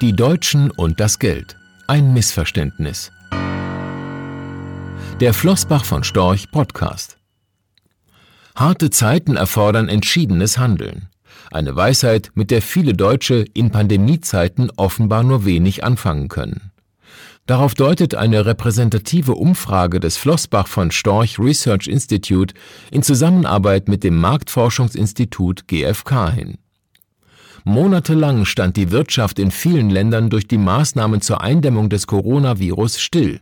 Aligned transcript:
Die 0.00 0.14
Deutschen 0.14 0.70
und 0.70 1.00
das 1.00 1.18
Geld. 1.18 1.56
Ein 1.88 2.12
Missverständnis. 2.12 3.10
Der 5.18 5.34
Flossbach 5.34 5.84
von 5.84 6.04
Storch 6.04 6.52
Podcast. 6.52 7.18
Harte 8.54 8.90
Zeiten 8.90 9.34
erfordern 9.34 9.88
entschiedenes 9.88 10.56
Handeln. 10.56 11.08
Eine 11.50 11.74
Weisheit, 11.74 12.30
mit 12.34 12.52
der 12.52 12.62
viele 12.62 12.92
Deutsche 12.92 13.44
in 13.54 13.72
Pandemiezeiten 13.72 14.70
offenbar 14.76 15.24
nur 15.24 15.44
wenig 15.44 15.82
anfangen 15.82 16.28
können. 16.28 16.70
Darauf 17.46 17.74
deutet 17.74 18.14
eine 18.14 18.46
repräsentative 18.46 19.34
Umfrage 19.34 19.98
des 19.98 20.16
Flossbach 20.16 20.68
von 20.68 20.92
Storch 20.92 21.40
Research 21.40 21.88
Institute 21.88 22.54
in 22.92 23.02
Zusammenarbeit 23.02 23.88
mit 23.88 24.04
dem 24.04 24.16
Marktforschungsinstitut 24.20 25.66
GfK 25.66 26.30
hin. 26.30 26.58
Monatelang 27.64 28.44
stand 28.44 28.76
die 28.76 28.90
Wirtschaft 28.90 29.38
in 29.38 29.50
vielen 29.50 29.90
Ländern 29.90 30.30
durch 30.30 30.46
die 30.46 30.58
Maßnahmen 30.58 31.20
zur 31.20 31.40
Eindämmung 31.42 31.88
des 31.88 32.06
Coronavirus 32.06 33.00
still. 33.00 33.40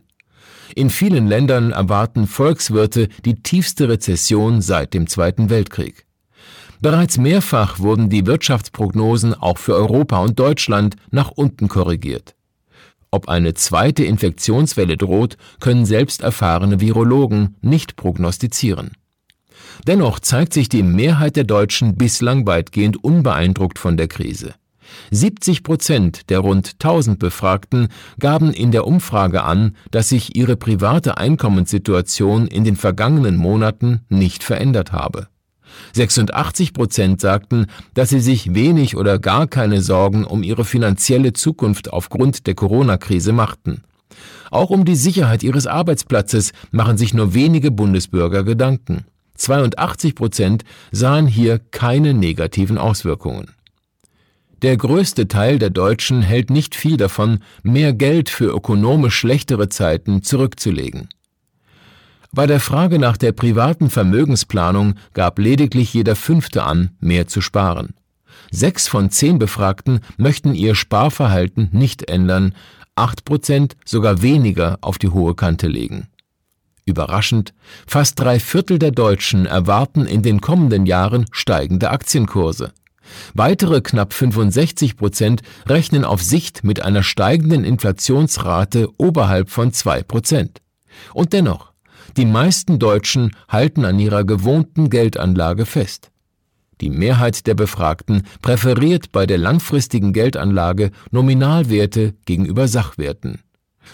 In 0.75 0.89
vielen 0.89 1.27
Ländern 1.27 1.71
erwarten 1.71 2.27
Volkswirte 2.27 3.07
die 3.25 3.35
tiefste 3.35 3.89
Rezession 3.89 4.61
seit 4.61 4.93
dem 4.93 5.07
Zweiten 5.07 5.49
Weltkrieg. 5.49 6.05
Bereits 6.79 7.17
mehrfach 7.17 7.79
wurden 7.79 8.09
die 8.09 8.25
Wirtschaftsprognosen 8.27 9.33
auch 9.33 9.57
für 9.57 9.75
Europa 9.75 10.19
und 10.19 10.37
Deutschland 10.37 10.95
nach 11.09 11.31
unten 11.31 11.67
korrigiert. 11.67 12.35
Ob 13.09 13.29
eine 13.29 13.53
zweite 13.53 14.03
Infektionswelle 14.03 14.97
droht, 14.97 15.37
können 15.59 15.85
selbst 15.85 16.21
erfahrene 16.21 16.81
Virologen 16.81 17.55
nicht 17.61 17.95
prognostizieren. 17.95 18.91
Dennoch 19.85 20.19
zeigt 20.19 20.53
sich 20.53 20.69
die 20.69 20.83
Mehrheit 20.83 21.35
der 21.35 21.43
Deutschen 21.43 21.95
bislang 21.95 22.45
weitgehend 22.45 23.03
unbeeindruckt 23.03 23.79
von 23.79 23.97
der 23.97 24.07
Krise. 24.07 24.53
70 25.11 25.63
Prozent 25.63 26.29
der 26.29 26.39
rund 26.39 26.73
1000 26.73 27.19
Befragten 27.19 27.89
gaben 28.19 28.53
in 28.53 28.71
der 28.71 28.87
Umfrage 28.87 29.43
an, 29.43 29.75
dass 29.91 30.09
sich 30.09 30.35
ihre 30.35 30.55
private 30.55 31.17
Einkommenssituation 31.17 32.47
in 32.47 32.63
den 32.63 32.75
vergangenen 32.75 33.37
Monaten 33.37 34.01
nicht 34.09 34.43
verändert 34.43 34.91
habe. 34.91 35.27
86 35.93 36.73
Prozent 36.73 37.21
sagten, 37.21 37.67
dass 37.93 38.09
sie 38.09 38.19
sich 38.19 38.53
wenig 38.53 38.95
oder 38.95 39.19
gar 39.19 39.47
keine 39.47 39.81
Sorgen 39.81 40.23
um 40.23 40.43
ihre 40.43 40.65
finanzielle 40.65 41.33
Zukunft 41.33 41.91
aufgrund 41.91 42.47
der 42.47 42.55
Corona-Krise 42.55 43.33
machten. 43.33 43.83
Auch 44.49 44.69
um 44.69 44.85
die 44.85 44.95
Sicherheit 44.95 45.43
ihres 45.43 45.67
Arbeitsplatzes 45.67 46.53
machen 46.71 46.97
sich 46.97 47.13
nur 47.13 47.33
wenige 47.33 47.69
Bundesbürger 47.69 48.43
Gedanken. 48.43 49.05
82 49.37 50.15
Prozent 50.15 50.63
sahen 50.91 51.27
hier 51.27 51.59
keine 51.71 52.13
negativen 52.13 52.77
Auswirkungen. 52.77 53.51
Der 54.63 54.75
größte 54.75 55.27
Teil 55.27 55.59
der 55.59 55.69
Deutschen 55.69 56.23
hält 56.23 56.49
nicht 56.49 56.75
viel 56.75 56.97
davon, 56.97 57.39
mehr 57.61 57.93
Geld 57.93 58.29
für 58.29 58.45
ökonomisch 58.45 59.15
schlechtere 59.15 59.69
Zeiten 59.69 60.23
zurückzulegen. 60.23 61.09
Bei 62.31 62.47
der 62.47 62.59
Frage 62.59 62.99
nach 62.99 63.17
der 63.17 63.31
privaten 63.31 63.89
Vermögensplanung 63.89 64.95
gab 65.13 65.39
lediglich 65.39 65.93
jeder 65.93 66.15
Fünfte 66.15 66.63
an, 66.63 66.91
mehr 66.99 67.27
zu 67.27 67.41
sparen. 67.41 67.93
Sechs 68.51 68.87
von 68.87 69.09
zehn 69.09 69.39
Befragten 69.39 70.01
möchten 70.17 70.53
ihr 70.53 70.75
Sparverhalten 70.75 71.69
nicht 71.71 72.09
ändern, 72.09 72.53
acht 72.95 73.25
Prozent 73.25 73.75
sogar 73.85 74.21
weniger 74.21 74.77
auf 74.81 74.97
die 74.97 75.09
hohe 75.09 75.35
Kante 75.35 75.67
legen. 75.67 76.07
Überraschend, 76.87 77.53
fast 77.85 78.19
drei 78.19 78.39
Viertel 78.39 78.79
der 78.79 78.91
Deutschen 78.91 79.45
erwarten 79.45 80.05
in 80.05 80.23
den 80.23 80.39
kommenden 80.39 80.85
Jahren 80.85 81.25
steigende 81.31 81.91
Aktienkurse. 81.91 82.71
Weitere 83.33 83.81
knapp 83.81 84.13
65 84.13 84.95
Prozent 84.95 85.41
rechnen 85.67 86.05
auf 86.05 86.23
Sicht 86.23 86.63
mit 86.63 86.81
einer 86.81 87.03
steigenden 87.03 87.65
Inflationsrate 87.65 88.89
oberhalb 88.97 89.49
von 89.49 89.73
zwei 89.73 90.01
Prozent. 90.01 90.61
Und 91.13 91.33
dennoch, 91.33 91.73
die 92.15 92.25
meisten 92.25 92.79
Deutschen 92.79 93.35
halten 93.49 93.83
an 93.83 93.99
ihrer 93.99 94.23
gewohnten 94.23 94.89
Geldanlage 94.89 95.65
fest. 95.65 96.09
Die 96.79 96.89
Mehrheit 96.89 97.47
der 97.47 97.55
Befragten 97.55 98.23
präferiert 98.41 99.11
bei 99.11 99.25
der 99.25 99.37
langfristigen 99.37 100.13
Geldanlage 100.13 100.91
Nominalwerte 101.11 102.13
gegenüber 102.25 102.67
Sachwerten. 102.67 103.39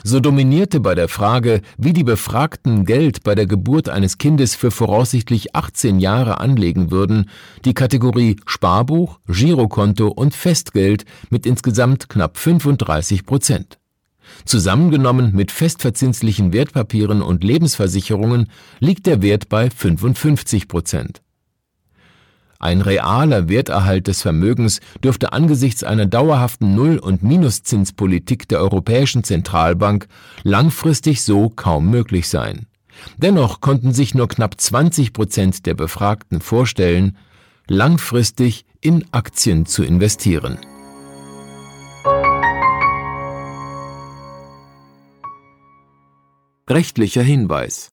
So 0.04 0.20
dominierte 0.20 0.80
bei 0.80 0.96
der 0.96 1.08
Frage, 1.08 1.62
wie 1.78 1.94
die 1.94 2.04
Befragten 2.04 2.86
Geld 2.86 3.24
bei 3.24 3.36
der 3.36 3.46
Geburt 3.46 3.90
eines 3.90 4.18
Kindes 4.18 4.56
für 4.56 4.72
voraussichtlich 4.72 5.56
18 5.56 6.00
Jahre 6.00 6.40
anlegen 6.40 6.92
würden, 6.92 7.30
die 7.66 7.74
Kategorie 7.74 8.38
Sparbuch, 8.46 9.20
Girokonto 9.28 10.08
und 10.08 10.34
Festgeld 10.34 11.06
mit 11.30 11.46
insgesamt 11.46 12.10
knapp 12.10 12.38
35 12.38 13.26
Prozent. 13.26 13.78
Zusammengenommen 14.46 15.34
mit 15.34 15.52
festverzinslichen 15.52 16.54
Wertpapieren 16.54 17.22
und 17.22 17.44
Lebensversicherungen 17.44 18.50
liegt 18.80 19.06
der 19.06 19.22
Wert 19.22 19.50
bei 19.50 19.70
55 19.70 20.68
Prozent. 20.68 21.22
Ein 22.64 22.80
realer 22.80 23.50
Werterhalt 23.50 24.08
des 24.08 24.22
Vermögens 24.22 24.80
dürfte 25.04 25.34
angesichts 25.34 25.84
einer 25.84 26.06
dauerhaften 26.06 26.76
Null- 26.76 26.98
und 26.98 27.22
Minuszinspolitik 27.22 28.48
der 28.48 28.62
Europäischen 28.62 29.26
Zentralbank 29.26 30.08
langfristig 30.44 31.24
so 31.24 31.50
kaum 31.50 31.90
möglich 31.90 32.30
sein. 32.30 32.68
Dennoch 33.18 33.60
konnten 33.60 33.92
sich 33.92 34.16
nur 34.16 34.30
knapp 34.30 34.62
20 34.62 35.12
Prozent 35.12 35.66
der 35.66 35.74
Befragten 35.74 36.40
vorstellen, 36.40 37.18
langfristig 37.68 38.64
in 38.80 39.04
Aktien 39.12 39.66
zu 39.66 39.84
investieren. 39.84 40.58
Rechtlicher 46.70 47.24
Hinweis 47.24 47.93